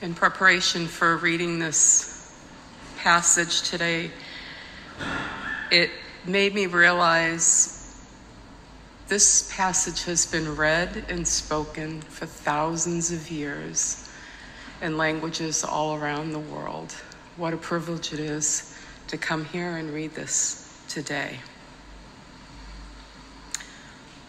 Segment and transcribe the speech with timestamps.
[0.00, 2.32] In preparation for reading this
[2.98, 4.12] passage today,
[5.72, 5.90] it
[6.24, 8.00] made me realize
[9.08, 14.08] this passage has been read and spoken for thousands of years
[14.80, 16.92] in languages all around the world.
[17.36, 18.78] What a privilege it is
[19.08, 21.40] to come here and read this today.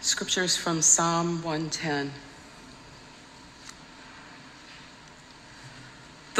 [0.00, 2.10] Scriptures from Psalm 110.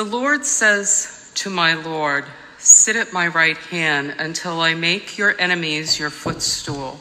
[0.00, 2.24] The Lord says to my Lord,
[2.56, 6.98] Sit at my right hand until I make your enemies your footstool.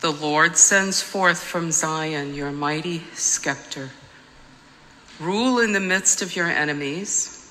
[0.00, 3.92] The Lord sends forth from Zion your mighty scepter.
[5.18, 7.50] Rule in the midst of your enemies.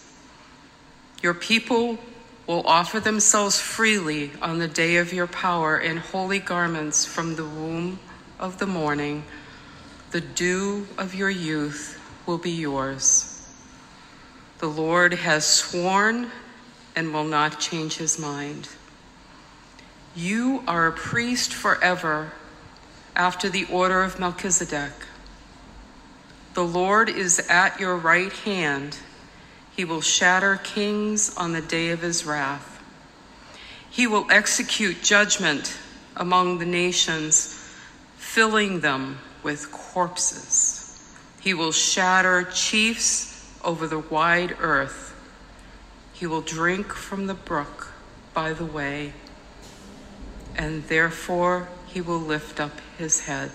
[1.24, 1.98] Your people
[2.46, 7.46] will offer themselves freely on the day of your power in holy garments from the
[7.46, 7.98] womb
[8.40, 9.24] of the morning.
[10.12, 13.25] The dew of your youth will be yours.
[14.60, 16.32] The Lord has sworn
[16.96, 18.70] and will not change his mind.
[20.16, 22.32] You are a priest forever
[23.18, 24.94] after the order of Melchizedek.
[26.54, 28.98] The Lord is at your right hand.
[29.76, 32.82] He will shatter kings on the day of his wrath.
[33.90, 35.78] He will execute judgment
[36.16, 37.70] among the nations,
[38.16, 40.98] filling them with corpses.
[41.42, 43.35] He will shatter chiefs
[43.66, 45.14] over the wide earth.
[46.14, 47.92] He will drink from the brook
[48.34, 49.14] by the way,
[50.56, 53.52] and therefore he will lift up his head.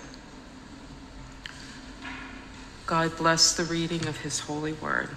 [2.87, 5.11] God bless the reading of his holy word.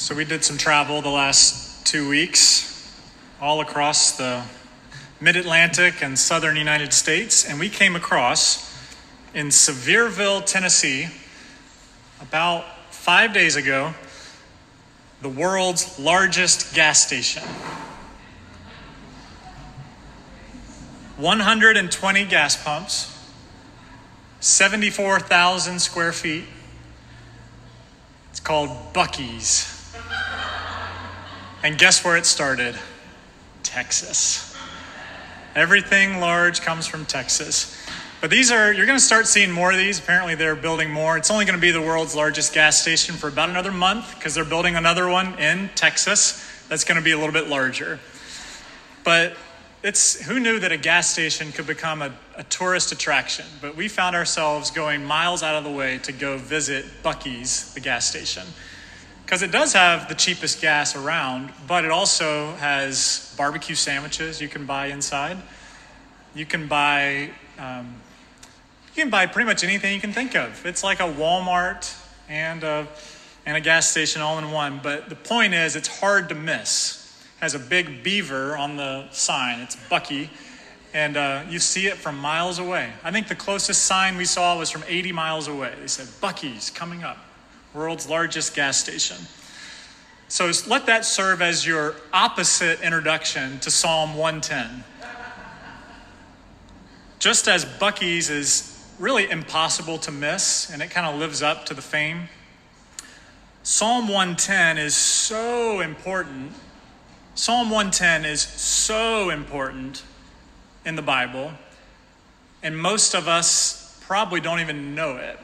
[0.00, 2.90] So, we did some travel the last two weeks
[3.38, 4.44] all across the
[5.20, 8.74] mid Atlantic and southern United States, and we came across
[9.34, 11.08] in Sevierville, Tennessee,
[12.18, 13.92] about five days ago,
[15.20, 17.42] the world's largest gas station.
[21.18, 23.22] 120 gas pumps,
[24.40, 26.46] 74,000 square feet.
[28.30, 29.76] It's called Buc-ee's.
[31.62, 32.74] And guess where it started?
[33.62, 34.56] Texas.
[35.54, 37.76] Everything large comes from Texas.
[38.22, 39.98] But these are, you're going to start seeing more of these.
[39.98, 41.18] Apparently, they're building more.
[41.18, 44.34] It's only going to be the world's largest gas station for about another month because
[44.34, 48.00] they're building another one in Texas that's going to be a little bit larger.
[49.04, 49.36] But
[49.82, 53.44] it's who knew that a gas station could become a, a tourist attraction?
[53.60, 57.80] But we found ourselves going miles out of the way to go visit Buc-ee's, the
[57.80, 58.44] gas station
[59.30, 64.48] because it does have the cheapest gas around, but it also has barbecue sandwiches you
[64.48, 65.36] can buy inside.
[66.34, 67.94] You can buy um,
[68.92, 70.66] you can buy pretty much anything you can think of.
[70.66, 71.96] It's like a Walmart
[72.28, 72.88] and a,
[73.46, 74.80] and a gas station all in one.
[74.82, 77.24] But the point is, it's hard to miss.
[77.38, 79.60] It has a big beaver on the sign.
[79.60, 80.28] It's Buc-ee,
[80.92, 82.94] and uh, you see it from miles away.
[83.04, 85.72] I think the closest sign we saw was from 80 miles away.
[85.80, 87.18] They said Buc-ee's coming up
[87.74, 89.16] world's largest gas station.
[90.28, 94.84] So let that serve as your opposite introduction to Psalm 110.
[97.18, 101.74] Just as Buc-ee's is really impossible to miss, and it kind of lives up to
[101.74, 102.28] the fame,
[103.62, 106.52] Psalm 110 is so important.
[107.34, 110.02] Psalm 110 is so important
[110.86, 111.52] in the Bible,
[112.62, 115.38] and most of us probably don't even know it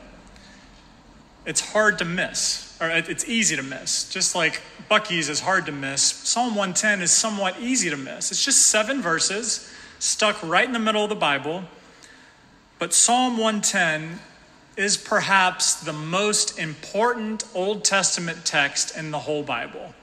[1.47, 4.09] it's hard to miss, or it's easy to miss.
[4.11, 8.31] Just like Buc-ee's is hard to miss, Psalm 110 is somewhat easy to miss.
[8.31, 11.65] It's just seven verses stuck right in the middle of the Bible.
[12.79, 14.19] But Psalm 110
[14.77, 19.95] is perhaps the most important Old Testament text in the whole Bible.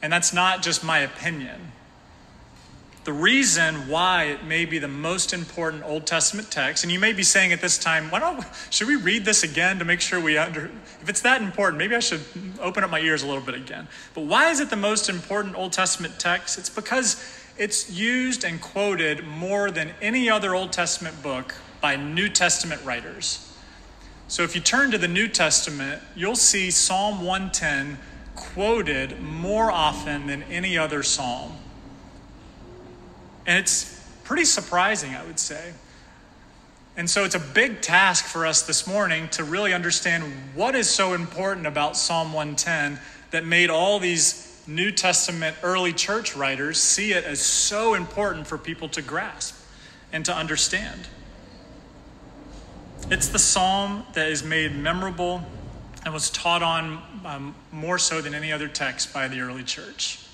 [0.00, 1.72] And that's not just my opinion.
[3.06, 7.12] The reason why it may be the most important Old Testament text, and you may
[7.12, 10.18] be saying at this time, why don't should we read this again to make sure
[10.18, 12.22] we under if it's that important, maybe I should
[12.58, 13.86] open up my ears a little bit again.
[14.12, 16.58] But why is it the most important Old Testament text?
[16.58, 17.24] It's because
[17.56, 23.56] it's used and quoted more than any other Old Testament book by New Testament writers.
[24.26, 27.98] So if you turn to the New Testament, you'll see Psalm 110
[28.34, 31.52] quoted more often than any other psalm.
[33.46, 35.72] And it's pretty surprising, I would say.
[36.96, 40.88] And so it's a big task for us this morning to really understand what is
[40.88, 42.98] so important about Psalm 110
[43.30, 48.58] that made all these New Testament early church writers see it as so important for
[48.58, 49.54] people to grasp
[50.12, 51.06] and to understand.
[53.10, 55.44] It's the psalm that is made memorable
[56.04, 60.25] and was taught on um, more so than any other text by the early church.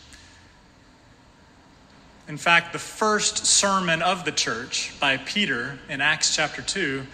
[2.29, 7.05] In fact, the first sermon of the church by Peter in Acts chapter 2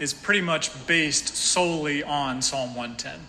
[0.00, 3.20] is pretty much based solely on Psalm 110.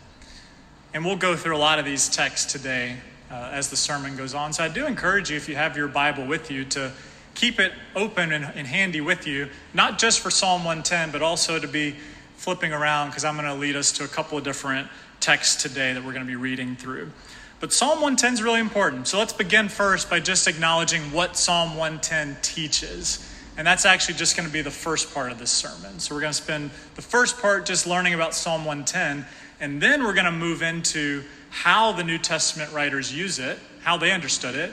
[0.95, 2.97] And we'll go through a lot of these texts today
[3.29, 4.51] uh, as the sermon goes on.
[4.51, 6.91] So I do encourage you, if you have your Bible with you, to
[7.35, 11.59] keep it open and, and handy with you, not just for Psalm 110, but also
[11.59, 11.95] to be
[12.35, 14.87] flipping around because I'm going to lead us to a couple of different
[15.19, 17.11] texts today that we're going to be reading through.
[17.59, 19.07] But Psalm 110 is really important.
[19.07, 23.27] So let's begin first by just acknowledging what Psalm 110 teaches.
[23.57, 25.99] And that's actually just going to be the first part of this sermon.
[25.99, 29.25] So we're going to spend the first part just learning about Psalm 110,
[29.59, 33.97] and then we're going to move into how the New Testament writers use it, how
[33.97, 34.71] they understood it,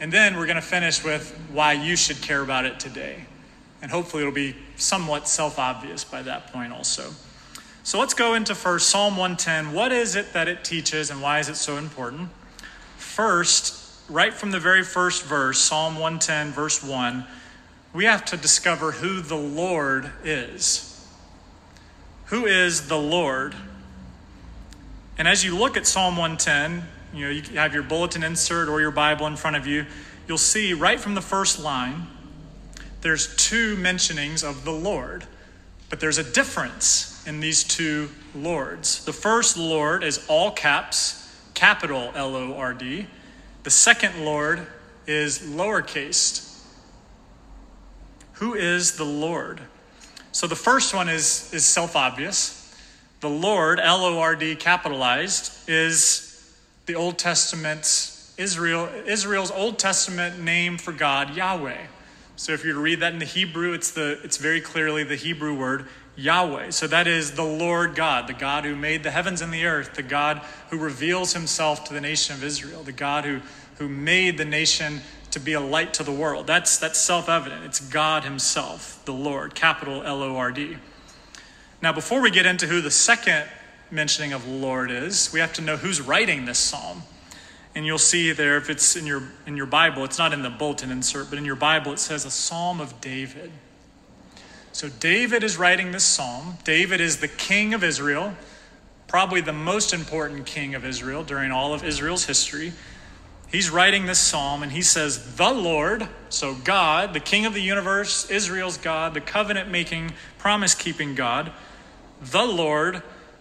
[0.00, 3.26] and then we're going to finish with why you should care about it today.
[3.82, 7.10] And hopefully it'll be somewhat self obvious by that point also.
[7.84, 9.74] So let's go into first Psalm 110.
[9.74, 12.30] What is it that it teaches and why is it so important?
[12.96, 17.26] First, right from the very first verse, Psalm 110, verse 1,
[17.92, 21.06] we have to discover who the Lord is.
[22.26, 23.54] Who is the Lord?
[25.18, 28.80] And as you look at Psalm 110, you know, you have your bulletin insert or
[28.80, 29.84] your Bible in front of you,
[30.26, 32.06] you'll see right from the first line,
[33.02, 35.26] there's two mentionings of the Lord.
[35.90, 39.04] But there's a difference in these two Lords.
[39.04, 43.06] The first Lord is all caps, capital L O R D.
[43.62, 44.66] The second Lord
[45.06, 46.62] is lowercase.
[48.34, 49.60] Who is the Lord?
[50.32, 52.60] So the first one is, is self obvious.
[53.20, 56.54] The Lord, L O R D capitalized, is
[56.86, 61.86] the Old Testament's Israel, Israel's Old Testament name for God, Yahweh.
[62.36, 65.56] So if you read that in the Hebrew, it's, the, it's very clearly the Hebrew
[65.56, 66.70] word Yahweh.
[66.70, 69.94] So that is the Lord God, the God who made the heavens and the earth,
[69.94, 70.40] the God
[70.70, 73.40] who reveals himself to the nation of Israel, the God who,
[73.78, 75.00] who made the nation
[75.32, 76.46] to be a light to the world.
[76.46, 77.64] That's, that's self evident.
[77.64, 80.76] It's God himself, the Lord, capital L O R D.
[81.82, 83.44] Now, before we get into who the second
[83.90, 87.02] mentioning of Lord is, we have to know who's writing this psalm.
[87.74, 90.50] And you'll see there, if it's in your, in your Bible, it's not in the
[90.50, 93.50] bulletin insert, but in your Bible it says a psalm of David.
[94.74, 96.58] So David is writing this psalm.
[96.64, 98.34] David is the king of Israel,
[99.06, 102.72] probably the most important king of Israel during all of Israel's history.
[103.46, 107.62] He's writing this psalm and he says, The Lord, so God, the king of the
[107.62, 111.52] universe, Israel's God, the covenant making, promise keeping God,
[112.20, 113.00] the Lord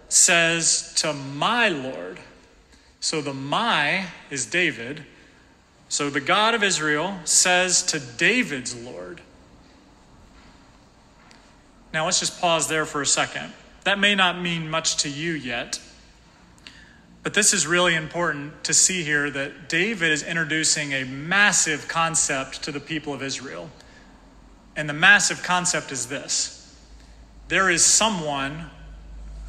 [0.10, 2.20] says to my Lord.
[3.00, 5.04] So the my is David.
[5.90, 9.20] So the God of Israel says to David's Lord.
[11.94, 13.54] Now, let's just pause there for a second.
[13.84, 15.80] That may not mean much to you yet,
[17.22, 22.64] but this is really important to see here that David is introducing a massive concept
[22.64, 23.70] to the people of Israel.
[24.76, 26.60] And the massive concept is this
[27.48, 28.72] there is someone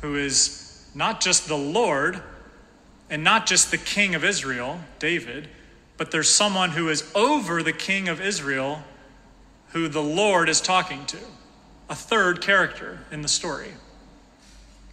[0.03, 2.23] who is not just the Lord
[3.09, 5.49] and not just the king of Israel, David,
[5.97, 8.83] but there's someone who is over the king of Israel
[9.69, 11.19] who the Lord is talking to
[11.89, 13.73] a third character in the story.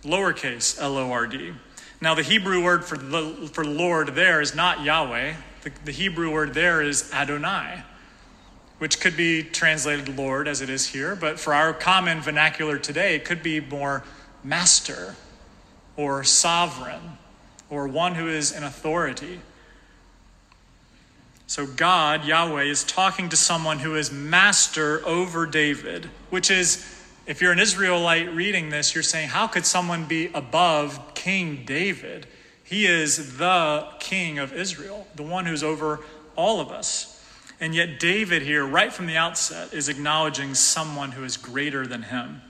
[0.03, 1.53] Lowercase L O R D.
[2.01, 5.36] Now, the Hebrew word for, the, for Lord there is not Yahweh.
[5.62, 7.83] The, the Hebrew word there is Adonai,
[8.79, 13.15] which could be translated Lord as it is here, but for our common vernacular today,
[13.15, 14.03] it could be more
[14.43, 15.15] master
[15.95, 17.17] or sovereign
[17.69, 19.39] or one who is in authority.
[21.51, 26.77] So, God, Yahweh, is talking to someone who is master over David, which is,
[27.27, 32.25] if you're an Israelite reading this, you're saying, how could someone be above King David?
[32.63, 36.00] He is the king of Israel, the one who's over
[36.38, 37.22] all of us.
[37.60, 42.03] And yet, David here, right from the outset, is acknowledging someone who is greater than
[42.03, 42.41] him.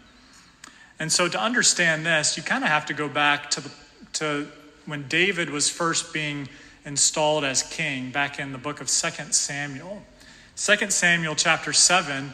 [1.00, 3.72] And so, to understand this, you kind of have to go back to, the,
[4.13, 4.48] to
[4.86, 6.48] when David was first being
[6.85, 10.01] installed as king back in the book of 2 Samuel.
[10.55, 12.33] 2 Samuel chapter 7,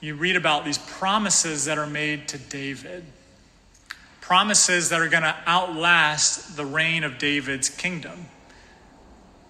[0.00, 3.04] you read about these promises that are made to David.
[4.20, 8.26] Promises that are going to outlast the reign of David's kingdom.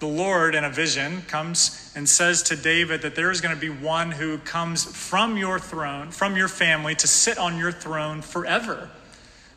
[0.01, 3.61] the Lord in a vision comes and says to David that there is going to
[3.61, 8.23] be one who comes from your throne, from your family, to sit on your throne
[8.23, 8.91] forever.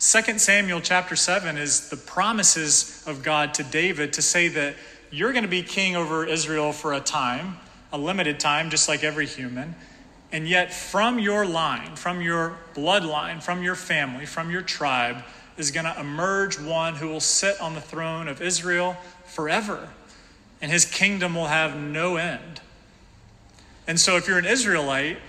[0.05, 4.75] 2 Samuel chapter 7 is the promises of God to David to say that
[5.11, 7.55] you're going to be king over Israel for a time,
[7.93, 9.75] a limited time, just like every human.
[10.33, 15.23] And yet, from your line, from your bloodline, from your family, from your tribe,
[15.55, 19.87] is going to emerge one who will sit on the throne of Israel forever
[20.61, 22.59] and his kingdom will have no end.
[23.87, 25.19] And so, if you're an Israelite,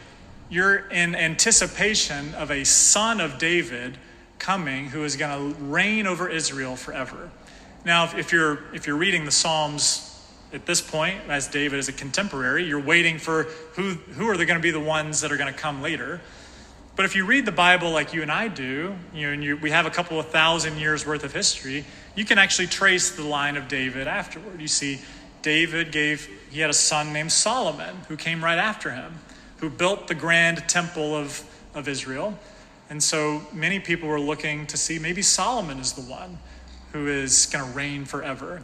[0.50, 3.98] you're in anticipation of a son of David
[4.44, 7.30] coming who is going to reign over Israel forever.
[7.86, 10.22] Now, if you're, if you're reading the Psalms
[10.52, 14.44] at this point, as David is a contemporary, you're waiting for who, who are they
[14.44, 16.20] going to be the ones that are going to come later.
[16.94, 19.56] But if you read the Bible like you and I do, you know, and you,
[19.56, 23.24] we have a couple of thousand years worth of history, you can actually trace the
[23.24, 24.60] line of David afterward.
[24.60, 25.00] You see
[25.40, 29.20] David gave, he had a son named Solomon who came right after him,
[29.56, 31.42] who built the grand temple of,
[31.74, 32.38] of Israel.
[32.90, 36.38] And so many people were looking to see maybe Solomon is the one
[36.92, 38.62] who is going to reign forever.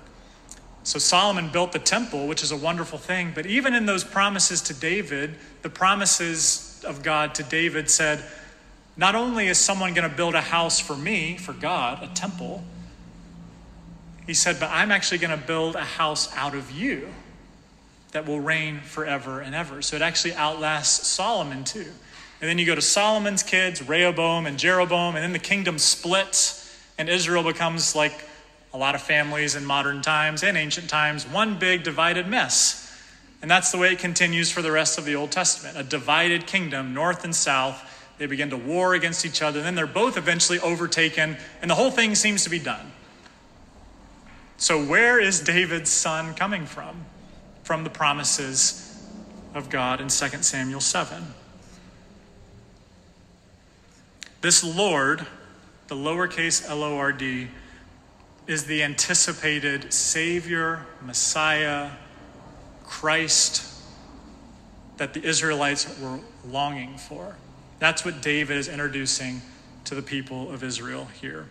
[0.83, 3.33] So Solomon built the temple, which is a wonderful thing.
[3.35, 8.25] But even in those promises to David, the promises of God to David said,
[8.97, 12.63] not only is someone going to build a house for me, for God, a temple,
[14.27, 17.09] he said, But I'm actually going to build a house out of you
[18.13, 19.83] that will reign forever and ever.
[19.83, 21.87] So it actually outlasts Solomon too.
[22.41, 26.75] And then you go to Solomon's kids, Rehoboam and Jeroboam, and then the kingdom splits,
[26.97, 28.25] and Israel becomes like
[28.73, 32.87] a lot of families in modern times and ancient times, one big divided mess.
[33.43, 36.47] And that's the way it continues for the rest of the Old Testament a divided
[36.47, 37.87] kingdom, north and south.
[38.19, 41.75] They begin to war against each other, and then they're both eventually overtaken, and the
[41.75, 42.93] whole thing seems to be done.
[44.59, 47.07] So, where is David's son coming from?
[47.63, 49.03] From the promises
[49.55, 51.25] of God in 2 Samuel 7.
[54.41, 55.27] This Lord,
[55.89, 57.49] the lowercase L O R D,
[58.47, 61.91] is the anticipated Savior, Messiah,
[62.85, 63.67] Christ
[64.97, 67.37] that the Israelites were longing for.
[67.79, 69.41] That's what David is introducing
[69.85, 71.47] to the people of Israel here.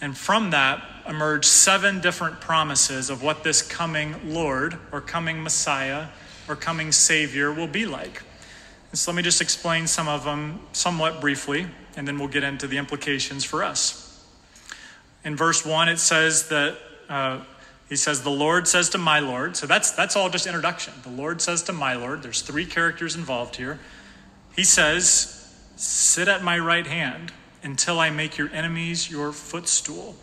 [0.00, 6.08] And from that emerged seven different promises of what this coming Lord or coming Messiah
[6.48, 8.22] or coming Savior will be like.
[8.94, 12.66] So let me just explain some of them somewhat briefly, and then we'll get into
[12.66, 14.22] the implications for us.
[15.24, 16.76] In verse 1, it says that
[17.08, 17.40] uh,
[17.88, 19.56] he says, The Lord says to my Lord.
[19.56, 20.92] So that's, that's all just introduction.
[21.04, 22.22] The Lord says to my Lord.
[22.22, 23.78] There's three characters involved here.
[24.54, 25.38] He says,
[25.76, 27.32] Sit at my right hand
[27.62, 30.16] until I make your enemies your footstool.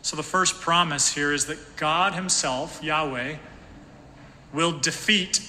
[0.00, 3.36] So the first promise here is that God Himself, Yahweh,
[4.52, 5.40] will defeat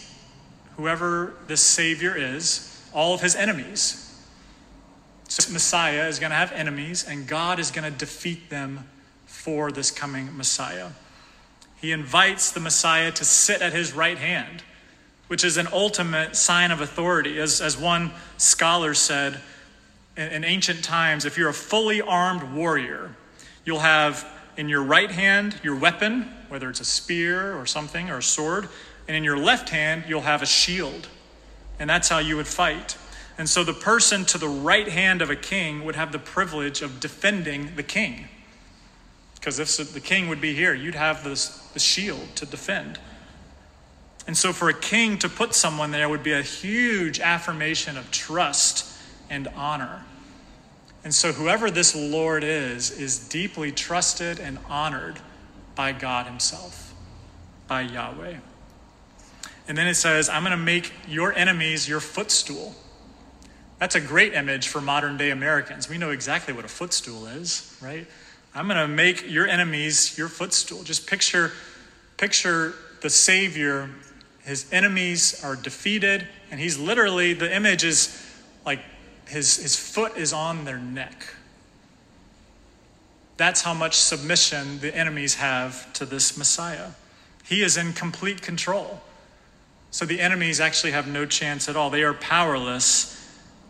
[0.78, 4.02] whoever this Savior is, all of His enemies.
[5.28, 8.88] So Messiah is going to have enemies, and God is going to defeat them
[9.26, 10.90] for this coming Messiah.
[11.76, 14.64] He invites the Messiah to sit at his right hand,
[15.28, 17.40] which is an ultimate sign of authority.
[17.40, 19.40] As, as one scholar said,
[20.16, 23.16] in, in ancient times, if you're a fully armed warrior,
[23.66, 24.28] you'll have
[24.58, 28.70] in your right hand your weapon, whether it's a spear or something or a sword,
[29.08, 31.08] and in your left hand you'll have a shield.
[31.80, 32.98] And that's how you would fight.
[33.38, 36.82] And so the person to the right hand of a king would have the privilege
[36.82, 38.28] of defending the king.
[39.36, 42.98] Because if the king would be here, you'd have this, the shield to defend.
[44.26, 48.10] And so for a king to put someone there would be a huge affirmation of
[48.12, 48.92] trust
[49.30, 50.04] and honor.
[51.04, 55.20] And so, whoever this Lord is, is deeply trusted and honored
[55.76, 56.96] by God Himself,
[57.68, 58.38] by Yahweh.
[59.68, 62.76] And then it says, I'm going to make your enemies your footstool.
[63.80, 65.90] That's a great image for modern day Americans.
[65.90, 68.08] We know exactly what a footstool is, right?
[68.54, 70.84] I'm going to make your enemies your footstool.
[70.84, 71.52] Just picture,
[72.18, 73.90] picture the Savior.
[74.44, 78.24] His enemies are defeated, and he's literally, the image is
[78.66, 78.80] like
[79.28, 81.26] his, his foot is on their neck.
[83.38, 86.92] That's how much submission the enemies have to this Messiah.
[87.44, 89.02] He is in complete control.
[89.96, 91.90] So the enemies actually have no chance at all.
[91.90, 93.16] They are powerless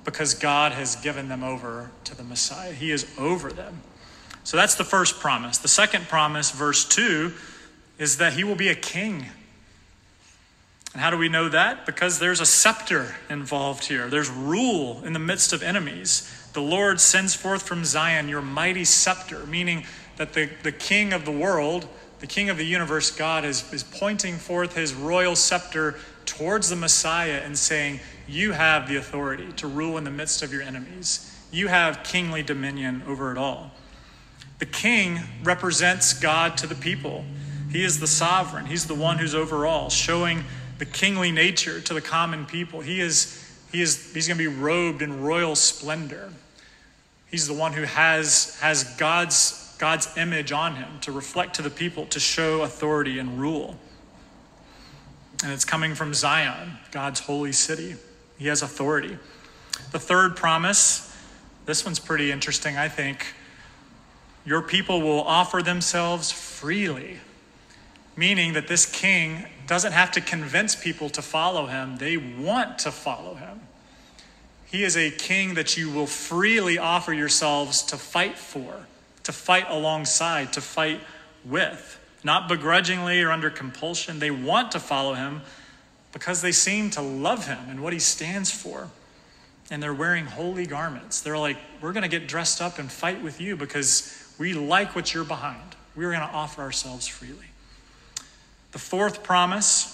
[0.05, 2.72] because God has given them over to the Messiah.
[2.72, 3.82] He is over them.
[4.44, 5.60] So that's the first promise.
[5.60, 7.32] The second promise, verse 2,
[8.00, 9.27] is that he will be a king.
[10.94, 11.86] And how do we know that?
[11.86, 14.08] Because there's a scepter involved here.
[14.08, 16.27] There's rule in the midst of enemies.
[16.53, 19.86] The Lord sends forth from Zion your mighty scepter, meaning
[20.17, 21.88] that the, the king of the world,
[22.20, 26.75] the King of the universe, God, is, is pointing forth his royal scepter towards the
[26.75, 31.32] Messiah and saying, You have the authority to rule in the midst of your enemies.
[31.51, 33.72] You have kingly dominion over it all.
[34.60, 37.25] The king represents God to the people.
[37.72, 40.44] He is the sovereign, he's the one who's over all, showing
[40.77, 42.82] the kingly nature to the common people.
[42.82, 43.41] He is,
[43.72, 46.32] he is he's going to be robed in royal splendor.
[47.29, 51.70] He's the one who has, has God's, God's image on him to reflect to the
[51.70, 53.77] people, to show authority and rule.
[55.44, 57.96] And it's coming from Zion, God's holy city.
[58.38, 59.18] He has authority.
[59.92, 61.15] The third promise,
[61.65, 63.34] this one's pretty interesting, I think.
[64.46, 67.18] Your people will offer themselves freely,
[68.15, 72.92] meaning that this king doesn't have to convince people to follow him, they want to
[72.92, 73.62] follow him.
[74.65, 78.86] He is a king that you will freely offer yourselves to fight for,
[79.24, 81.01] to fight alongside, to fight
[81.44, 84.20] with, not begrudgingly or under compulsion.
[84.20, 85.44] They want to follow him
[86.12, 88.89] because they seem to love him and what he stands for.
[89.70, 91.22] And they're wearing holy garments.
[91.22, 94.96] They're like, we're going to get dressed up and fight with you because we like
[94.96, 95.75] what you're behind.
[95.96, 97.48] We're going to offer ourselves freely.
[98.72, 99.91] The fourth promise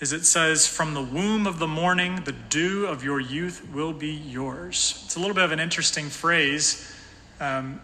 [0.00, 3.92] is it says, From the womb of the morning, the dew of your youth will
[3.92, 5.02] be yours.
[5.04, 6.92] It's a little bit of an interesting phrase,
[7.40, 7.80] um,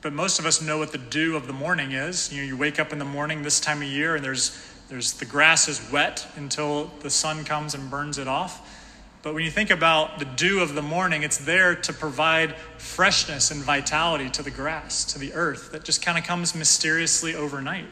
[0.00, 2.32] but most of us know what the dew of the morning is.
[2.32, 4.56] You know, you wake up in the morning this time of year, and there's,
[4.88, 8.74] there's the grass is wet until the sun comes and burns it off.
[9.22, 13.50] But when you think about the dew of the morning, it's there to provide freshness
[13.50, 17.86] and vitality to the grass, to the earth, that just kind of comes mysteriously overnight.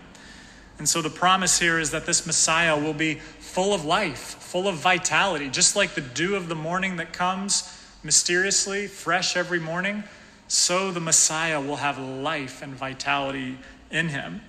[0.78, 4.68] And so the promise here is that this Messiah will be full of life, full
[4.68, 7.72] of vitality, just like the dew of the morning that comes
[8.04, 10.04] mysteriously, fresh every morning.
[10.48, 13.58] So the Messiah will have life and vitality
[13.90, 14.42] in him.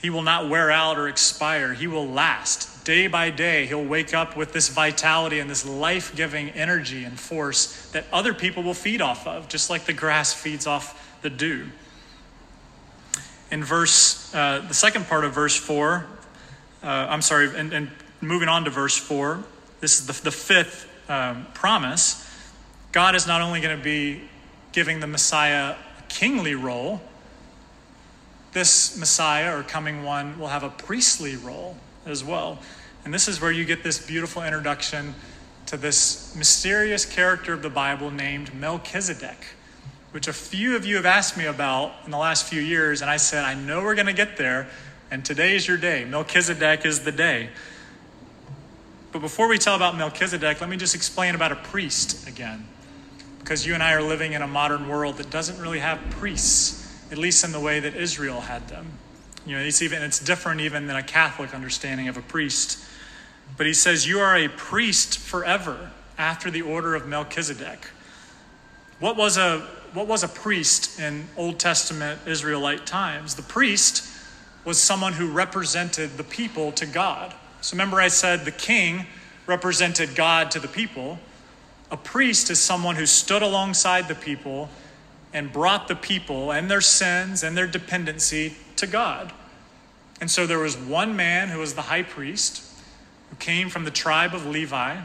[0.00, 1.72] He will not wear out or expire.
[1.72, 2.84] He will last.
[2.84, 7.18] Day by day, he'll wake up with this vitality and this life giving energy and
[7.18, 11.30] force that other people will feed off of, just like the grass feeds off the
[11.30, 11.66] dew.
[13.50, 16.06] In verse, uh, the second part of verse 4,
[16.82, 19.42] uh, I'm sorry, and, and, moving on to verse 4,
[19.80, 22.25] this is the, the fifth um, promise.
[22.96, 24.22] God is not only going to be
[24.72, 27.02] giving the Messiah a kingly role,
[28.54, 32.58] this Messiah or coming one will have a priestly role as well.
[33.04, 35.14] And this is where you get this beautiful introduction
[35.66, 39.44] to this mysterious character of the Bible named Melchizedek,
[40.12, 43.02] which a few of you have asked me about in the last few years.
[43.02, 44.68] And I said, I know we're going to get there,
[45.10, 46.06] and today is your day.
[46.06, 47.50] Melchizedek is the day.
[49.12, 52.66] But before we tell about Melchizedek, let me just explain about a priest again.
[53.46, 56.82] Because you and I are living in a modern world that doesn't really have priests
[57.12, 58.84] at least in the way that Israel had them.
[59.46, 62.76] You know, it's even it's different even than a Catholic understanding of a priest.
[63.56, 67.88] But he says, You are a priest forever after the order of Melchizedek.
[68.98, 69.60] What was a
[69.92, 73.36] what was a priest in Old Testament Israelite times?
[73.36, 74.12] The priest
[74.64, 77.32] was someone who represented the people to God.
[77.60, 79.06] So remember I said the king
[79.46, 81.20] represented God to the people.
[81.90, 84.68] A priest is someone who stood alongside the people
[85.32, 89.32] and brought the people and their sins and their dependency to God.
[90.20, 92.62] And so there was one man who was the high priest,
[93.30, 94.96] who came from the tribe of Levi,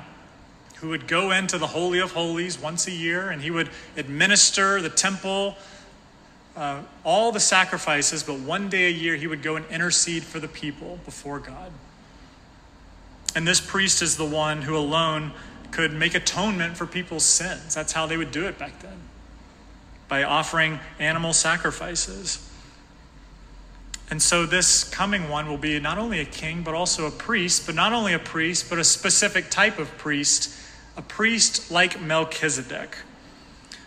[0.78, 4.82] who would go into the Holy of Holies once a year and he would administer
[4.82, 5.56] the temple,
[6.56, 10.40] uh, all the sacrifices, but one day a year he would go and intercede for
[10.40, 11.72] the people before God.
[13.36, 15.34] And this priest is the one who alone
[15.72, 17.74] could make atonement for people's sins.
[17.74, 19.00] That's how they would do it back then
[20.08, 22.48] by offering animal sacrifices.
[24.10, 27.66] And so, this coming one will be not only a king, but also a priest,
[27.66, 30.54] but not only a priest, but a specific type of priest,
[30.98, 32.98] a priest like Melchizedek.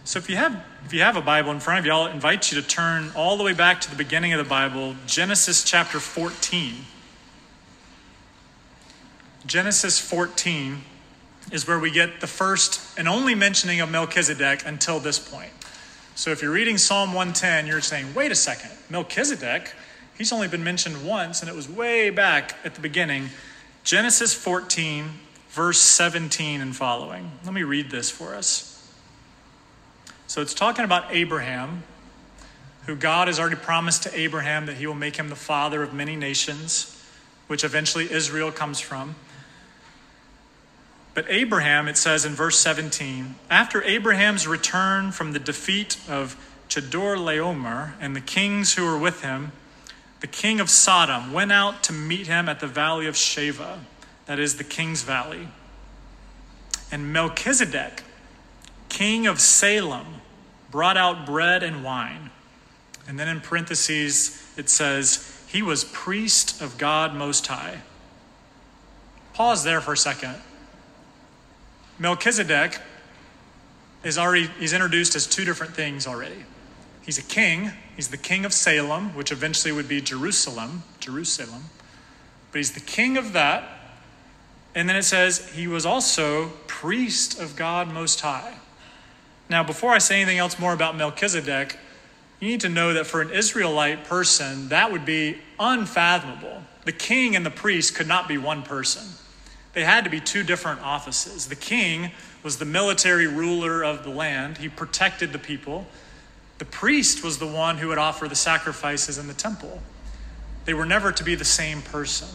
[0.04, 2.50] So, if you have, if you have a Bible in front of you, I'll invite
[2.50, 6.00] you to turn all the way back to the beginning of the Bible, Genesis chapter
[6.00, 6.86] 14.
[9.46, 10.80] Genesis 14
[11.54, 15.52] is where we get the first and only mentioning of Melchizedek until this point.
[16.16, 19.72] So if you're reading Psalm 110, you're saying, wait a second, Melchizedek,
[20.18, 23.28] he's only been mentioned once, and it was way back at the beginning.
[23.84, 25.10] Genesis 14,
[25.50, 27.30] verse 17 and following.
[27.44, 28.92] Let me read this for us.
[30.26, 31.84] So it's talking about Abraham,
[32.86, 35.94] who God has already promised to Abraham that he will make him the father of
[35.94, 37.00] many nations,
[37.46, 39.14] which eventually Israel comes from.
[41.14, 46.36] But Abraham, it says in verse 17, after Abraham's return from the defeat of
[46.68, 49.52] Chedorlaomer, and the kings who were with him,
[50.20, 53.78] the king of Sodom, went out to meet him at the valley of Shaveh,
[54.26, 55.48] that is the king's valley.
[56.90, 58.02] And Melchizedek,
[58.88, 60.20] king of Salem,
[60.70, 62.30] brought out bread and wine.
[63.06, 67.82] And then in parentheses, it says, He was priest of God Most High.
[69.34, 70.36] Pause there for a second.
[71.98, 72.80] Melchizedek
[74.02, 76.44] is already, he's introduced as two different things already.
[77.02, 77.72] He's a king.
[77.96, 81.64] He's the king of Salem, which eventually would be Jerusalem, Jerusalem.
[82.50, 83.64] But he's the king of that.
[84.74, 88.54] And then it says he was also priest of God Most High.
[89.48, 91.78] Now, before I say anything else more about Melchizedek,
[92.40, 96.62] you need to know that for an Israelite person, that would be unfathomable.
[96.84, 99.04] The king and the priest could not be one person,
[99.74, 101.48] they had to be two different offices.
[101.48, 105.86] The king was the military ruler of the land, he protected the people.
[106.58, 109.82] The priest was the one who would offer the sacrifices in the temple.
[110.64, 112.28] They were never to be the same person.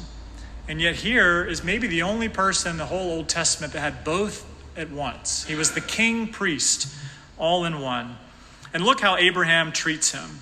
[0.68, 4.04] And yet, here is maybe the only person in the whole Old Testament that had
[4.04, 4.46] both
[4.78, 5.46] at once.
[5.46, 6.94] He was the king priest,
[7.38, 8.18] all in one.
[8.74, 10.42] And look how Abraham treats him.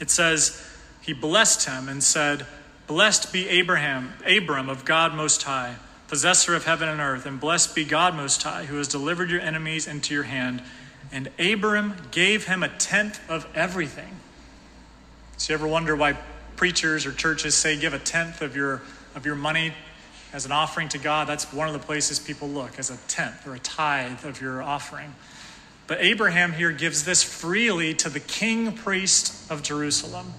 [0.00, 0.66] It says,
[1.02, 2.46] He blessed him and said,
[2.86, 5.74] Blessed be Abraham, Abram of God Most High,
[6.08, 9.40] possessor of heaven and earth, and blessed be God Most High, who has delivered your
[9.40, 10.62] enemies into your hand.
[11.12, 14.16] And Abram gave him a tenth of everything.
[15.36, 16.18] So you ever wonder why
[16.56, 18.82] preachers or churches say give a tenth of your
[19.14, 19.72] of your money
[20.32, 21.28] as an offering to God?
[21.28, 24.62] That's one of the places people look as a tenth or a tithe of your
[24.62, 25.14] offering.
[25.86, 30.34] But Abraham here gives this freely to the king priest of Jerusalem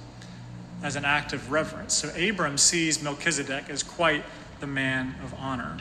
[0.83, 1.95] as an act of reverence.
[1.95, 4.23] So Abram sees Melchizedek as quite
[4.59, 5.77] the man of honor.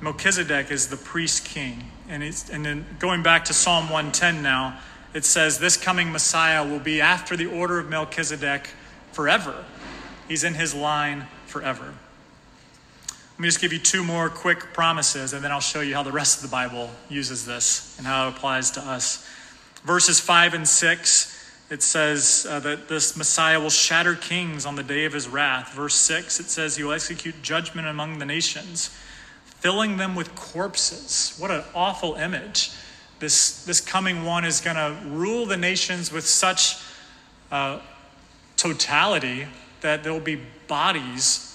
[0.00, 1.84] Melchizedek is the priest king.
[2.08, 4.78] And, and then going back to Psalm 110 now,
[5.12, 8.68] it says, This coming Messiah will be after the order of Melchizedek
[9.12, 9.64] forever.
[10.28, 11.94] He's in his line forever.
[13.32, 16.02] Let me just give you two more quick promises, and then I'll show you how
[16.02, 19.26] the rest of the Bible uses this and how it applies to us.
[19.84, 21.39] Verses 5 and 6
[21.70, 25.72] it says uh, that this Messiah will shatter kings on the day of his wrath.
[25.72, 28.90] Verse 6, it says he will execute judgment among the nations,
[29.44, 31.36] filling them with corpses.
[31.38, 32.72] What an awful image.
[33.20, 36.76] This, this coming one is going to rule the nations with such
[37.52, 37.78] uh,
[38.56, 39.46] totality
[39.80, 41.46] that there will be bodies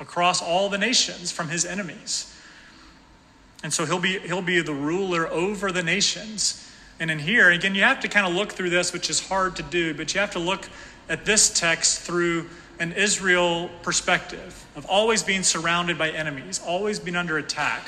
[0.00, 2.28] across all the nations from his enemies.
[3.62, 6.68] And so he'll be, he'll be the ruler over the nations.
[7.00, 9.56] And in here, again, you have to kind of look through this, which is hard
[9.56, 10.68] to do, but you have to look
[11.08, 17.16] at this text through an Israel perspective of always being surrounded by enemies, always being
[17.16, 17.86] under attack.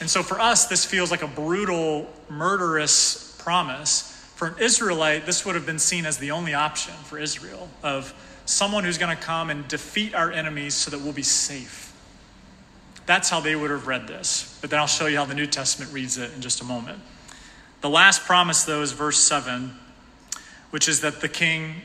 [0.00, 4.02] And so for us, this feels like a brutal, murderous promise.
[4.36, 8.14] For an Israelite, this would have been seen as the only option for Israel of
[8.44, 11.92] someone who's going to come and defeat our enemies so that we'll be safe.
[13.06, 14.58] That's how they would have read this.
[14.60, 17.00] But then I'll show you how the New Testament reads it in just a moment.
[17.80, 19.72] The last promise, though, is verse 7,
[20.70, 21.82] which is that the king,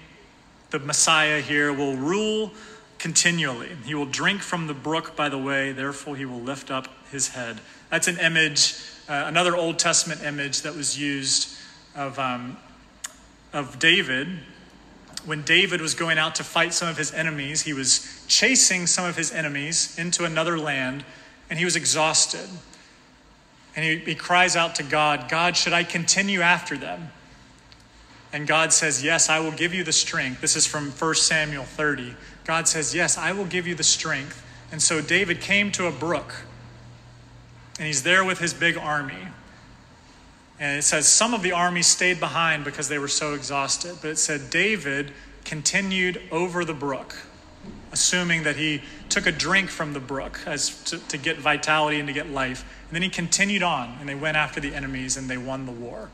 [0.71, 2.51] the Messiah here, will rule
[2.97, 3.69] continually.
[3.86, 7.27] He will drink from the brook by the way, therefore, he will lift up his
[7.27, 7.60] head.
[7.91, 8.75] That's an image,
[9.08, 11.56] uh, another Old Testament image that was used
[11.95, 12.58] of, um,
[13.51, 14.39] of David.
[15.25, 19.06] When David was going out to fight some of his enemies, he was chasing some
[19.06, 21.06] of his enemies into another land,
[21.51, 22.49] and he was exhausted.
[23.75, 27.12] And he, he cries out to God, God, should I continue after them?
[28.31, 30.41] And God says, Yes, I will give you the strength.
[30.41, 32.15] This is from 1 Samuel 30.
[32.45, 34.43] God says, Yes, I will give you the strength.
[34.71, 36.33] And so David came to a brook,
[37.77, 39.27] and he's there with his big army.
[40.59, 43.97] And it says some of the army stayed behind because they were so exhausted.
[44.01, 45.12] But it said David
[45.45, 47.15] continued over the brook,
[47.93, 52.08] assuming that he took a drink from the brook as to, to get vitality and
[52.08, 52.65] to get life.
[52.89, 55.71] And then he continued on, and they went after the enemies and they won the
[55.71, 56.10] war.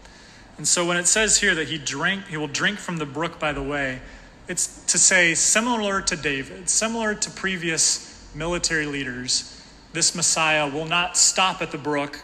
[0.57, 3.39] And so when it says here that he drank, he will drink from the brook
[3.39, 4.01] by the way,
[4.49, 9.55] it's to say similar to David, similar to previous military leaders,
[9.93, 12.21] this Messiah will not stop at the brook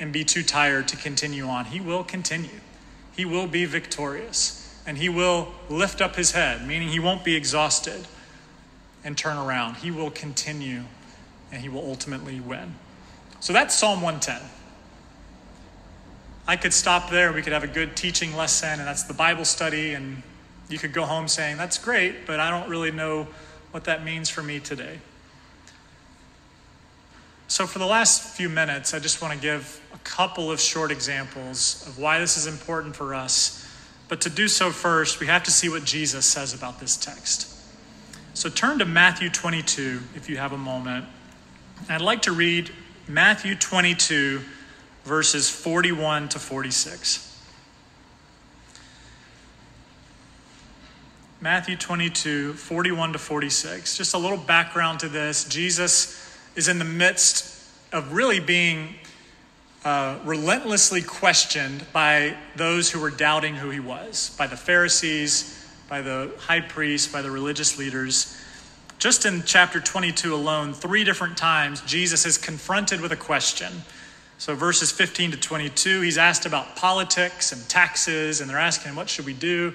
[0.00, 1.66] and be too tired to continue on.
[1.66, 2.60] He will continue.
[3.14, 4.62] He will be victorious.
[4.86, 8.06] And he will lift up his head, meaning he won't be exhausted
[9.06, 9.76] and turn around.
[9.76, 10.82] He will continue
[11.52, 12.74] and he will ultimately win.
[13.40, 14.42] So that's Psalm 110.
[16.48, 17.32] I could stop there.
[17.32, 20.22] We could have a good teaching lesson, and that's the Bible study, and
[20.68, 23.28] you could go home saying, That's great, but I don't really know
[23.70, 24.98] what that means for me today.
[27.48, 30.90] So, for the last few minutes, I just want to give a couple of short
[30.90, 33.62] examples of why this is important for us
[34.08, 37.55] But to do so first, we have to see what Jesus says about this text.
[38.36, 41.06] So turn to Matthew 22 if you have a moment.
[41.88, 42.70] I'd like to read
[43.08, 44.42] Matthew 22,
[45.04, 47.42] verses 41 to 46.
[51.40, 53.96] Matthew 22, 41 to 46.
[53.96, 55.48] Just a little background to this.
[55.48, 58.96] Jesus is in the midst of really being
[59.82, 65.55] uh, relentlessly questioned by those who were doubting who he was, by the Pharisees,
[65.88, 68.40] by the high priest, by the religious leaders.
[68.98, 73.72] Just in chapter 22 alone, three different times, Jesus is confronted with a question.
[74.38, 79.08] So, verses 15 to 22, he's asked about politics and taxes, and they're asking, What
[79.08, 79.74] should we do?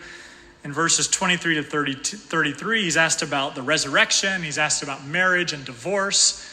[0.63, 5.53] In verses 23 to 30, 33, he's asked about the resurrection, he's asked about marriage
[5.53, 6.47] and divorce.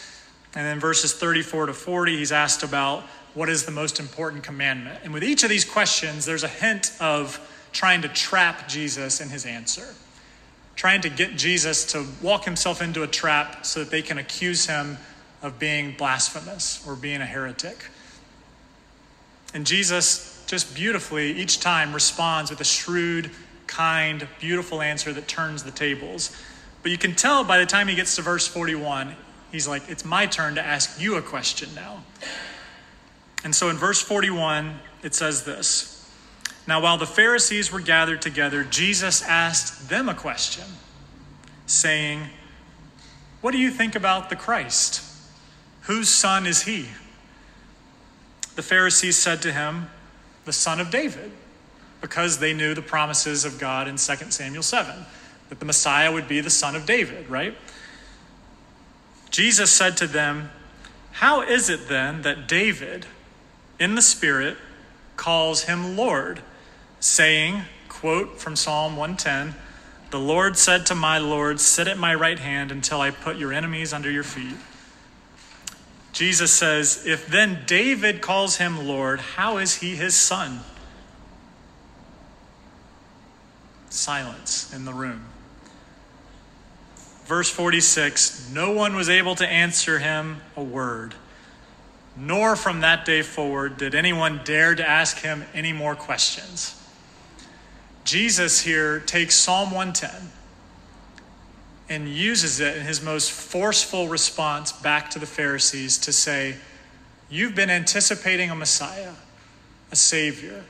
[0.54, 3.02] And then verses 34 to 40, he's asked about
[3.34, 5.00] what is the most important commandment?
[5.04, 7.38] And with each of these questions, there's a hint of
[7.72, 9.94] trying to trap Jesus in his answer,
[10.76, 14.66] trying to get Jesus to walk himself into a trap so that they can accuse
[14.66, 14.98] him
[15.42, 17.90] of being blasphemous or being a heretic.
[19.54, 23.30] And Jesus just beautifully each time responds with a shrewd,
[23.66, 26.34] kind, beautiful answer that turns the tables.
[26.82, 29.14] But you can tell by the time he gets to verse 41,
[29.52, 32.02] he's like, It's my turn to ask you a question now.
[33.44, 35.97] And so in verse 41, it says this
[36.68, 40.64] Now, while the Pharisees were gathered together, Jesus asked them a question,
[41.64, 42.24] saying,
[43.40, 45.02] What do you think about the Christ?
[45.84, 46.90] Whose son is he?
[48.54, 49.88] The Pharisees said to him,
[50.44, 51.30] The son of David,
[52.02, 55.06] because they knew the promises of God in 2 Samuel 7,
[55.48, 57.56] that the Messiah would be the son of David, right?
[59.30, 60.50] Jesus said to them,
[61.12, 63.06] How is it then that David,
[63.80, 64.58] in the Spirit,
[65.16, 66.42] calls him Lord,
[67.00, 69.54] saying, quote from Psalm 110,
[70.10, 73.52] The Lord said to my Lord, Sit at my right hand until I put your
[73.52, 74.56] enemies under your feet.
[76.12, 80.60] Jesus says, If then David calls him Lord, how is he his son?
[83.90, 85.24] Silence in the room.
[87.24, 91.14] Verse 46 No one was able to answer him a word
[92.18, 96.74] nor from that day forward did anyone dare to ask him any more questions.
[98.08, 100.10] Jesus here takes Psalm 110
[101.90, 106.56] and uses it in his most forceful response back to the Pharisees to say,
[107.28, 109.12] You've been anticipating a Messiah,
[109.92, 110.64] a Savior,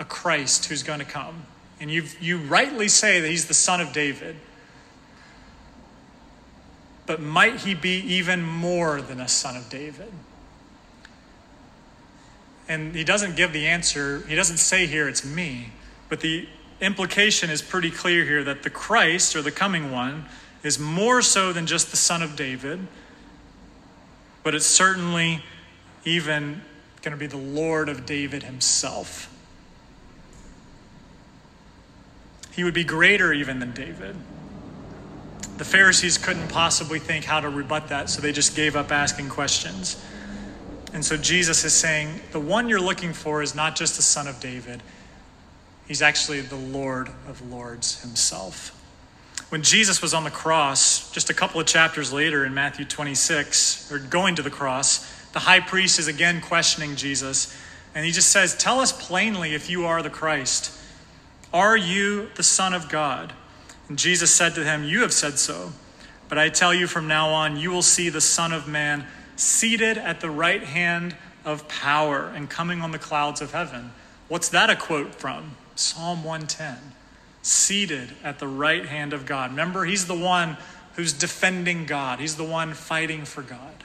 [0.00, 1.46] a Christ who's going to come.
[1.78, 4.34] And you you rightly say that he's the son of David.
[7.06, 10.12] But might he be even more than a son of David?
[12.66, 15.70] And he doesn't give the answer, he doesn't say here, it's me.
[16.08, 16.48] But the
[16.80, 20.26] implication is pretty clear here that the Christ, or the coming one,
[20.62, 22.80] is more so than just the son of David,
[24.42, 25.42] but it's certainly
[26.04, 26.62] even
[27.02, 29.34] going to be the Lord of David himself.
[32.52, 34.16] He would be greater even than David.
[35.58, 39.28] The Pharisees couldn't possibly think how to rebut that, so they just gave up asking
[39.28, 40.02] questions.
[40.92, 44.26] And so Jesus is saying, the one you're looking for is not just the son
[44.26, 44.82] of David,
[45.88, 48.74] he's actually the Lord of Lords himself.
[49.48, 53.90] When Jesus was on the cross, just a couple of chapters later in Matthew 26,
[53.90, 57.56] or going to the cross, the high priest is again questioning Jesus.
[57.94, 60.78] And he just says, Tell us plainly if you are the Christ.
[61.52, 63.32] Are you the Son of God?
[63.88, 65.72] And Jesus said to him, You have said so.
[66.28, 69.96] But I tell you from now on, you will see the Son of Man seated
[69.96, 73.92] at the right hand of power and coming on the clouds of heaven.
[74.28, 75.56] What's that a quote from?
[75.78, 76.76] Psalm 110.
[77.42, 79.50] Seated at the right hand of God.
[79.50, 80.56] Remember, he's the one
[80.94, 83.84] who's defending God, he's the one fighting for God.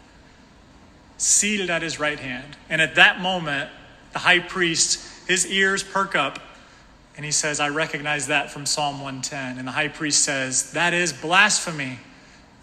[1.17, 2.57] Seated at his right hand.
[2.69, 3.69] And at that moment,
[4.11, 6.39] the high priest, his ears perk up
[7.15, 9.59] and he says, I recognize that from Psalm 110.
[9.59, 11.99] And the high priest says, That is blasphemy.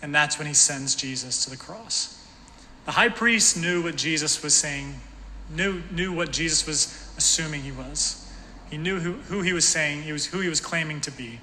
[0.03, 2.27] And that's when he sends Jesus to the cross.
[2.87, 4.95] The high priest knew what Jesus was saying,
[5.51, 8.20] knew, knew what Jesus was assuming he was.
[8.71, 11.41] He knew who, who he was saying, he was who he was claiming to be.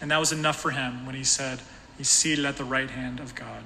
[0.00, 1.60] And that was enough for him when he said,
[1.98, 3.62] He's seated at the right hand of God.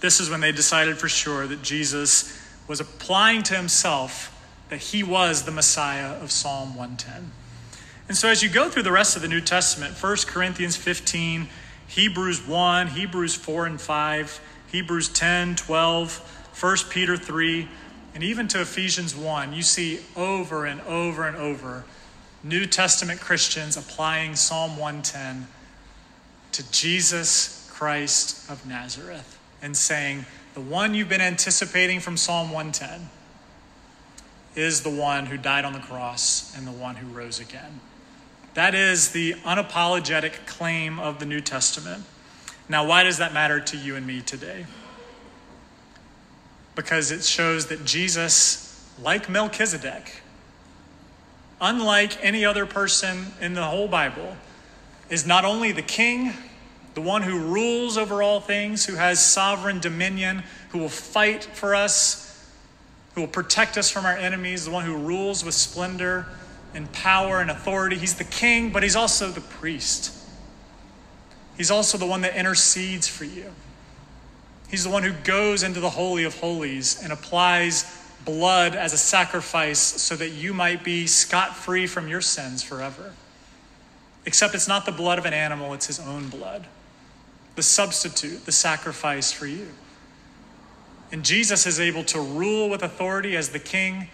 [0.00, 4.36] This is when they decided for sure that Jesus was applying to himself
[4.70, 7.32] that he was the Messiah of Psalm 110.
[8.08, 11.48] And so as you go through the rest of the New Testament, 1 Corinthians 15,
[11.88, 14.40] Hebrews 1, Hebrews 4 and 5,
[14.72, 17.68] Hebrews 10, 12, 1 Peter 3,
[18.14, 21.84] and even to Ephesians 1, you see over and over and over
[22.42, 25.46] New Testament Christians applying Psalm 110
[26.52, 33.08] to Jesus Christ of Nazareth and saying, the one you've been anticipating from Psalm 110
[34.56, 37.80] is the one who died on the cross and the one who rose again.
[38.54, 42.02] That is the unapologetic claim of the New Testament.
[42.68, 44.66] Now, why does that matter to you and me today?
[46.74, 50.22] Because it shows that Jesus, like Melchizedek,
[51.60, 54.36] unlike any other person in the whole Bible,
[55.08, 56.32] is not only the king,
[56.94, 61.74] the one who rules over all things, who has sovereign dominion, who will fight for
[61.74, 62.48] us,
[63.14, 66.26] who will protect us from our enemies, the one who rules with splendor
[66.74, 67.96] and power and authority.
[67.96, 70.16] He's the king, but he's also the priest.
[71.56, 73.52] He's also the one that intercedes for you.
[74.70, 78.98] He's the one who goes into the Holy of Holies and applies blood as a
[78.98, 83.12] sacrifice so that you might be scot free from your sins forever.
[84.26, 86.66] Except it's not the blood of an animal, it's his own blood.
[87.56, 89.68] The substitute, the sacrifice for you.
[91.10, 94.08] And Jesus is able to rule with authority as the king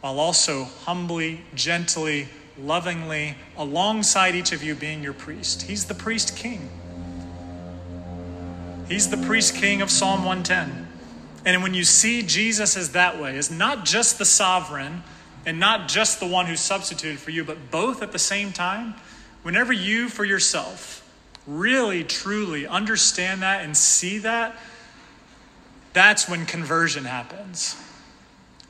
[0.00, 5.62] while also humbly, gently, lovingly, alongside each of you being your priest.
[5.62, 6.68] He's the priest king.
[8.90, 10.88] He's the priest king of Psalm 110.
[11.44, 15.04] And when you see Jesus as that way, as not just the sovereign
[15.46, 18.94] and not just the one who substituted for you, but both at the same time,
[19.44, 21.08] whenever you for yourself
[21.46, 24.56] really, truly understand that and see that,
[25.92, 27.76] that's when conversion happens.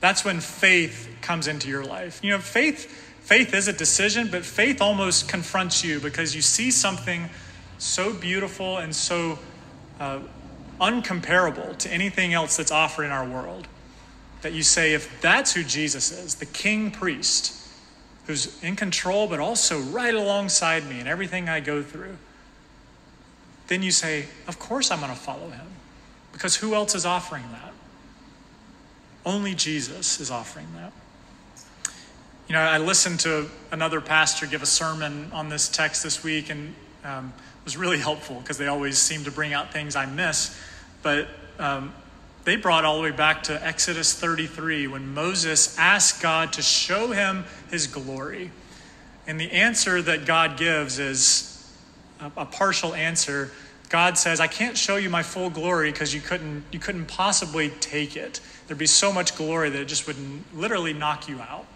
[0.01, 2.21] That's when faith comes into your life.
[2.23, 6.71] You know, faith faith is a decision, but faith almost confronts you because you see
[6.71, 7.31] something
[7.79, 9.39] so beautiful and so
[10.01, 10.19] uh,
[10.81, 13.69] uncomparable to anything else that's offered in our world
[14.43, 17.55] that you say, if that's who Jesus is, the king priest,
[18.27, 22.17] who's in control but also right alongside me in everything I go through,
[23.69, 25.67] then you say, of course I'm going to follow him.
[26.33, 27.73] Because who else is offering that?
[29.27, 30.93] Only Jesus is offering that.
[32.49, 36.51] You know, I listened to another pastor give a sermon on this text this week,
[36.51, 37.33] and um,
[37.71, 40.61] was really helpful because they always seem to bring out things I miss.
[41.05, 41.29] But
[41.61, 41.95] um,
[42.43, 47.13] they brought all the way back to Exodus 33 when Moses asked God to show
[47.13, 48.51] him his glory.
[49.29, 51.73] And the answer that God gives is
[52.19, 53.53] a, a partial answer.
[53.89, 57.71] God says, I can't show you my full glory because you couldn't, you couldn't possibly
[57.79, 58.41] take it.
[58.67, 60.17] There'd be so much glory that it just would
[60.53, 61.67] literally knock you out.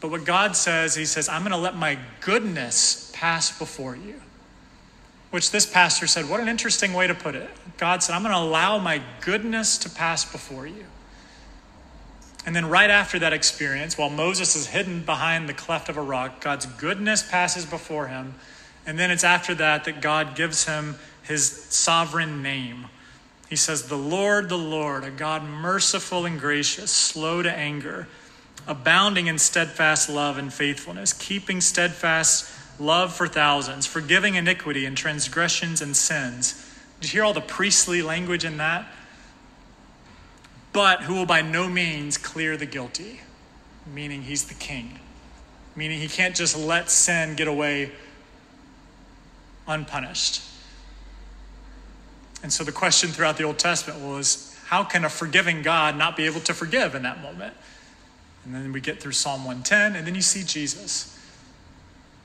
[0.00, 4.20] But what God says, He says, I'm going to let my goodness pass before you.
[5.30, 7.48] Which this pastor said, what an interesting way to put it.
[7.78, 10.86] God said, I'm going to allow my goodness to pass before you.
[12.46, 16.02] And then, right after that experience, while Moses is hidden behind the cleft of a
[16.02, 18.34] rock, God's goodness passes before him.
[18.86, 22.86] And then it's after that that God gives him his sovereign name.
[23.50, 28.08] He says, The Lord, the Lord, a God merciful and gracious, slow to anger,
[28.66, 32.49] abounding in steadfast love and faithfulness, keeping steadfast
[32.80, 36.66] love for thousands, forgiving iniquity and transgressions and sins.
[37.00, 38.86] Did you hear all the priestly language in that?
[40.72, 43.20] But who will by no means clear the guilty,
[43.92, 44.98] meaning he's the king,
[45.76, 47.92] meaning he can't just let sin get away
[49.66, 50.42] unpunished.
[52.42, 56.16] And so the question throughout the Old Testament was how can a forgiving God not
[56.16, 57.54] be able to forgive in that moment?
[58.44, 61.19] And then we get through Psalm 110, and then you see Jesus,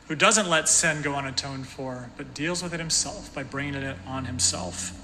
[0.08, 3.98] who doesn't let sin go unatoned for, but deals with it himself by bringing it
[4.06, 5.00] on himself.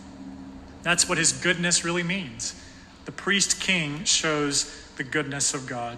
[0.83, 2.59] That's what his goodness really means.
[3.05, 4.65] The priest king shows
[4.97, 5.97] the goodness of God.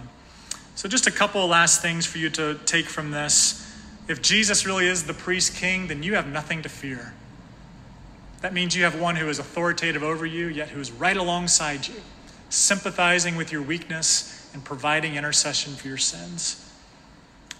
[0.74, 3.60] So, just a couple of last things for you to take from this.
[4.08, 7.14] If Jesus really is the priest king, then you have nothing to fear.
[8.40, 11.86] That means you have one who is authoritative over you, yet who is right alongside
[11.88, 11.94] you,
[12.50, 16.63] sympathizing with your weakness and providing intercession for your sins.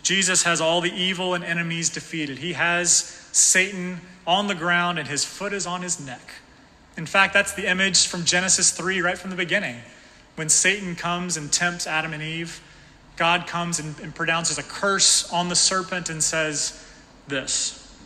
[0.04, 2.38] Jesus has all the evil and enemies defeated.
[2.38, 2.96] He has
[3.32, 6.34] Satan on the ground and his foot is on his neck.
[6.96, 9.76] In fact, that's the image from Genesis 3 right from the beginning.
[10.36, 12.60] When Satan comes and tempts Adam and Eve,
[13.16, 16.84] God comes and, and pronounces a curse on the serpent and says
[17.26, 17.96] this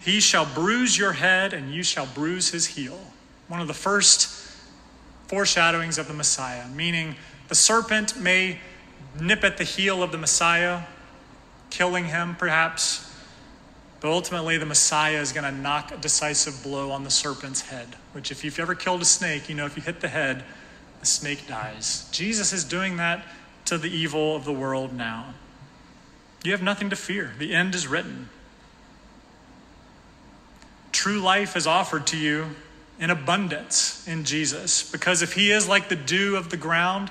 [0.00, 2.98] He shall bruise your head, and you shall bruise his heel.
[3.48, 4.28] One of the first
[5.26, 7.16] foreshadowings of the Messiah, meaning
[7.48, 8.60] the serpent may
[9.18, 10.82] nip at the heel of the Messiah,
[11.70, 13.04] killing him perhaps,
[14.00, 17.88] but ultimately the Messiah is going to knock a decisive blow on the serpent's head,
[18.12, 20.44] which, if you've ever killed a snake, you know if you hit the head,
[21.00, 22.08] the snake dies.
[22.12, 23.24] Jesus is doing that
[23.64, 25.34] to the evil of the world now.
[26.44, 27.32] You have nothing to fear.
[27.38, 28.28] The end is written.
[30.92, 32.46] True life is offered to you
[33.00, 34.88] in abundance in Jesus.
[34.90, 37.10] Because if He is like the dew of the ground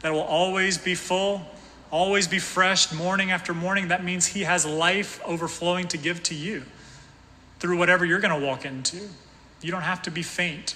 [0.00, 1.42] that will always be full,
[1.92, 6.34] always be fresh morning after morning, that means He has life overflowing to give to
[6.34, 6.64] you
[7.60, 9.08] through whatever you're going to walk into.
[9.60, 10.74] You don't have to be faint.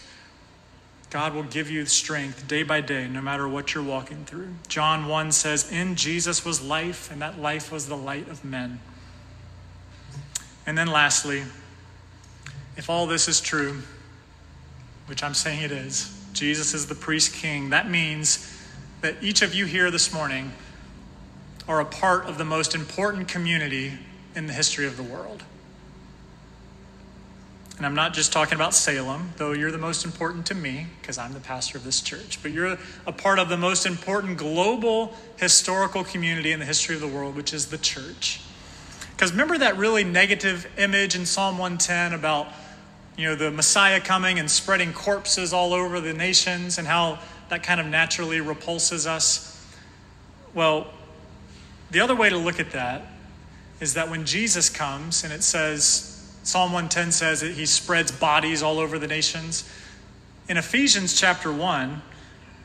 [1.11, 4.51] God will give you strength day by day, no matter what you're walking through.
[4.69, 8.81] John 1 says, In Jesus was life, and that life was the light of men.
[10.67, 11.45] And then lastly,
[12.77, 13.83] if all this is true,
[15.07, 18.53] which I'm saying it is, Jesus is the priest king, that means
[19.01, 20.53] that each of you here this morning
[21.69, 23.93] are a part of the most important community
[24.35, 25.43] in the history of the world.
[27.77, 31.19] And I'm not just talking about Salem, though you're the most important to me because
[31.19, 35.15] I'm the pastor of this church, but you're a part of the most important global
[35.37, 38.41] historical community in the history of the world, which is the church.
[39.11, 42.49] Because remember that really negative image in Psalm 110 about
[43.17, 47.19] you know the Messiah coming and spreading corpses all over the nations and how
[47.51, 49.53] that kind of naturally repulses us?
[50.55, 50.87] Well,
[51.91, 53.07] the other way to look at that
[53.81, 56.13] is that when Jesus comes and it says
[56.43, 59.69] Psalm 110 says that he spreads bodies all over the nations.
[60.49, 62.01] In Ephesians chapter 1,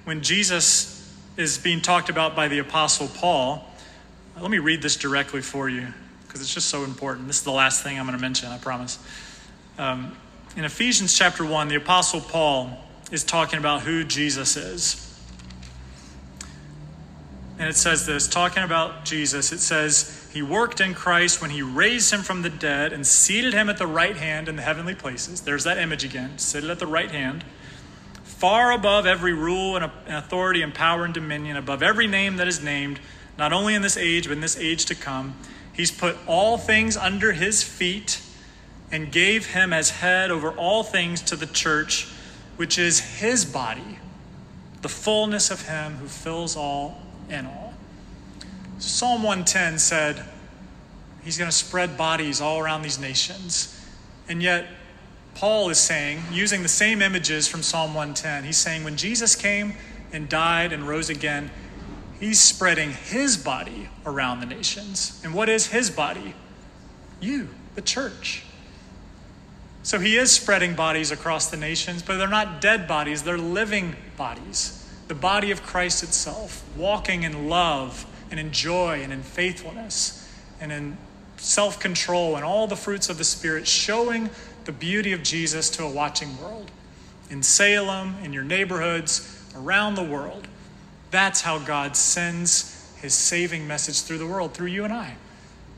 [0.04, 3.68] when Jesus is being talked about by the Apostle Paul,
[4.40, 5.88] let me read this directly for you
[6.28, 7.26] because it's just so important.
[7.28, 9.00] This is the last thing I'm going to mention, I promise.
[9.80, 10.16] Um,
[10.56, 12.78] in Ephesians chapter 1, the Apostle Paul
[13.12, 15.11] is talking about who Jesus is.
[17.62, 21.62] And it says this talking about Jesus, it says, He worked in Christ when He
[21.62, 24.96] raised Him from the dead and seated Him at the right hand in the heavenly
[24.96, 25.42] places.
[25.42, 27.46] There's that image again, seated at the right hand,
[28.24, 32.48] far above every rule uh, and authority and power and dominion, above every name that
[32.48, 33.00] is named,
[33.38, 35.36] not only in this age, but in this age to come.
[35.72, 38.24] He's put all things under His feet
[38.92, 42.08] and gave Him as head over all things to the church,
[42.56, 44.00] which is His body,
[44.82, 47.01] the fullness of Him who fills all
[47.32, 47.74] and all.
[48.78, 50.24] Psalm 110 said,
[51.24, 53.80] He's going to spread bodies all around these nations.
[54.28, 54.68] And yet,
[55.36, 59.76] Paul is saying, using the same images from Psalm 110, he's saying when Jesus came
[60.12, 61.52] and died and rose again,
[62.20, 65.22] he's spreading his body around the nations.
[65.24, 66.34] And what is his body?
[67.20, 68.44] You, the church.
[69.84, 73.96] So he is spreading bodies across the nations, but they're not dead bodies, they're living
[74.18, 74.81] bodies
[75.12, 80.26] the body of Christ itself, walking in love and in joy and in faithfulness
[80.62, 80.98] and in
[81.36, 84.30] self control and all the fruits of the Spirit, showing
[84.64, 86.72] the beauty of Jesus to a watching world.
[87.30, 90.48] In Salem, in your neighborhoods, around the world.
[91.12, 95.16] That's how God sends his saving message through the world, through you and I,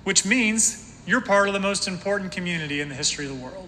[0.04, 3.68] which means you're part of the most important community in the history of the world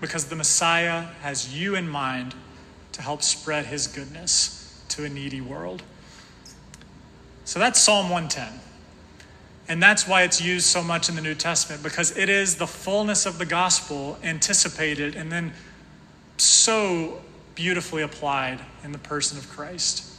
[0.00, 2.34] because the Messiah has you in mind
[2.96, 5.82] to help spread his goodness to a needy world.
[7.44, 8.58] So that's Psalm 110.
[9.68, 12.66] And that's why it's used so much in the New Testament, because it is the
[12.66, 15.52] fullness of the gospel anticipated and then
[16.38, 17.20] so
[17.54, 20.10] beautifully applied in the person of Christ.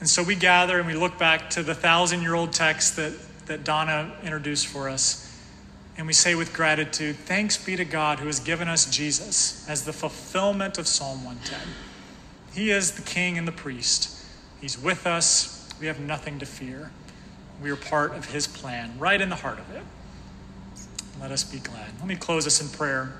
[0.00, 3.12] And so we gather and we look back to the thousand year old text that,
[3.44, 5.23] that Donna introduced for us.
[5.96, 9.84] And we say with gratitude, Thanks be to God who has given us Jesus as
[9.84, 11.60] the fulfillment of Psalm 110.
[12.54, 14.24] He is the king and the priest.
[14.60, 15.68] He's with us.
[15.80, 16.90] We have nothing to fear.
[17.62, 19.82] We are part of his plan, right in the heart of it.
[21.20, 21.90] Let us be glad.
[21.98, 23.12] Let me close us in prayer,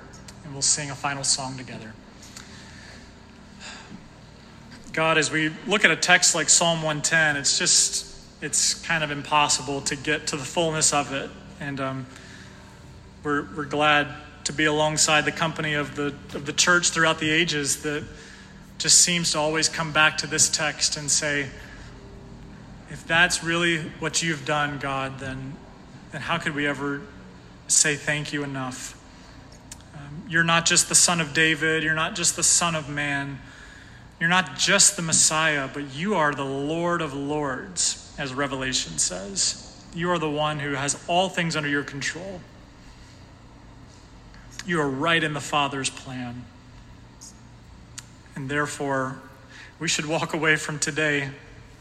[0.43, 1.93] and we'll sing a final song together.
[4.91, 9.11] God, as we look at a text like Psalm 110, it's just, it's kind of
[9.11, 11.29] impossible to get to the fullness of it.
[11.59, 12.05] And, um,
[13.25, 14.07] we're, we're glad
[14.43, 18.03] to be alongside the company of the, of the church throughout the ages that
[18.77, 21.47] just seems to always come back to this text and say,
[22.91, 25.55] if that's really what you've done, God, then,
[26.11, 27.01] then how could we ever
[27.67, 29.01] say thank you enough?
[29.95, 33.39] Um, you're not just the son of David, you're not just the son of man,
[34.19, 39.83] you're not just the Messiah, but you are the Lord of Lords, as Revelation says.
[39.95, 42.39] You are the one who has all things under your control.
[44.65, 46.45] You are right in the Father's plan.
[48.35, 49.19] And therefore,
[49.79, 51.29] we should walk away from today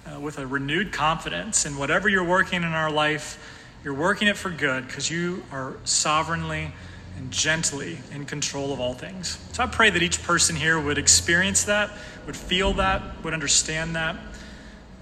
[0.07, 3.39] uh, with a renewed confidence in whatever you're working in our life,
[3.83, 6.73] you're working it for good because you are sovereignly
[7.17, 9.39] and gently in control of all things.
[9.53, 11.91] So I pray that each person here would experience that,
[12.27, 14.17] would feel that, would understand that,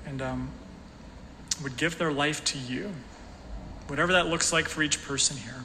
[0.07, 0.51] and um,
[1.63, 2.93] would give their life to you.
[3.89, 5.65] whatever that looks like for each person here.